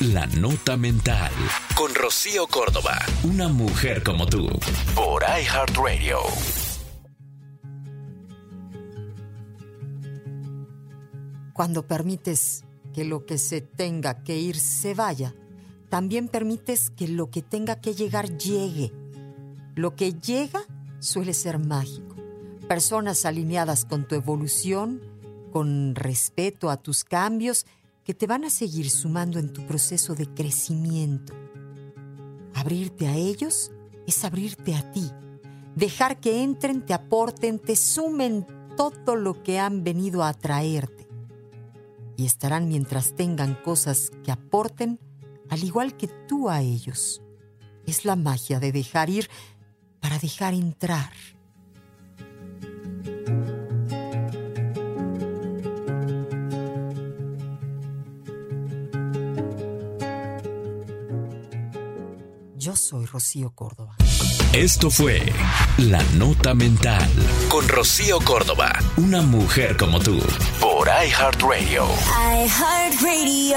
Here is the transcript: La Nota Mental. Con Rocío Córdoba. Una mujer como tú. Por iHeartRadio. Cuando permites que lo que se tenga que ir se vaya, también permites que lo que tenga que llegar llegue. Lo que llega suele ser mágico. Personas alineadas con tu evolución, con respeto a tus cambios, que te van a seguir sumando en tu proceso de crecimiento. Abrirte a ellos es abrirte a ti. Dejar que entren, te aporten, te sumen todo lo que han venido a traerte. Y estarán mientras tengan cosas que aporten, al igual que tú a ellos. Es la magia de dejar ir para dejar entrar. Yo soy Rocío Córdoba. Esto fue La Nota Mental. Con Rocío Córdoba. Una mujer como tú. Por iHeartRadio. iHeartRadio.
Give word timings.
La 0.00 0.26
Nota 0.26 0.76
Mental. 0.76 1.32
Con 1.74 1.94
Rocío 1.94 2.46
Córdoba. 2.48 2.98
Una 3.22 3.48
mujer 3.48 4.02
como 4.02 4.26
tú. 4.26 4.46
Por 4.94 5.22
iHeartRadio. 5.22 6.18
Cuando 11.54 11.86
permites 11.86 12.64
que 12.92 13.06
lo 13.06 13.24
que 13.24 13.38
se 13.38 13.62
tenga 13.62 14.22
que 14.22 14.36
ir 14.36 14.60
se 14.60 14.92
vaya, 14.92 15.34
también 15.88 16.28
permites 16.28 16.90
que 16.90 17.08
lo 17.08 17.30
que 17.30 17.40
tenga 17.40 17.80
que 17.80 17.94
llegar 17.94 18.36
llegue. 18.36 18.92
Lo 19.74 19.96
que 19.96 20.12
llega 20.12 20.60
suele 20.98 21.32
ser 21.32 21.58
mágico. 21.58 22.16
Personas 22.68 23.24
alineadas 23.24 23.86
con 23.86 24.06
tu 24.06 24.14
evolución, 24.14 25.00
con 25.54 25.94
respeto 25.94 26.68
a 26.68 26.76
tus 26.76 27.02
cambios, 27.02 27.64
que 28.06 28.14
te 28.14 28.28
van 28.28 28.44
a 28.44 28.50
seguir 28.50 28.88
sumando 28.88 29.40
en 29.40 29.52
tu 29.52 29.66
proceso 29.66 30.14
de 30.14 30.32
crecimiento. 30.32 31.34
Abrirte 32.54 33.08
a 33.08 33.16
ellos 33.16 33.72
es 34.06 34.24
abrirte 34.24 34.76
a 34.76 34.92
ti. 34.92 35.10
Dejar 35.74 36.20
que 36.20 36.44
entren, 36.44 36.86
te 36.86 36.94
aporten, 36.94 37.58
te 37.58 37.74
sumen 37.74 38.46
todo 38.76 39.16
lo 39.16 39.42
que 39.42 39.58
han 39.58 39.82
venido 39.82 40.22
a 40.22 40.32
traerte. 40.34 41.08
Y 42.16 42.26
estarán 42.26 42.68
mientras 42.68 43.16
tengan 43.16 43.56
cosas 43.56 44.12
que 44.22 44.30
aporten, 44.30 45.00
al 45.50 45.64
igual 45.64 45.96
que 45.96 46.06
tú 46.06 46.48
a 46.48 46.62
ellos. 46.62 47.22
Es 47.86 48.04
la 48.04 48.14
magia 48.14 48.60
de 48.60 48.70
dejar 48.70 49.10
ir 49.10 49.28
para 50.00 50.20
dejar 50.20 50.54
entrar. 50.54 51.12
Yo 62.66 62.74
soy 62.74 63.06
Rocío 63.06 63.52
Córdoba. 63.54 63.94
Esto 64.52 64.90
fue 64.90 65.22
La 65.78 66.02
Nota 66.18 66.52
Mental. 66.52 67.08
Con 67.48 67.68
Rocío 67.68 68.18
Córdoba. 68.18 68.72
Una 68.96 69.22
mujer 69.22 69.76
como 69.76 70.00
tú. 70.00 70.18
Por 70.60 70.88
iHeartRadio. 70.88 71.86
iHeartRadio. 72.44 73.56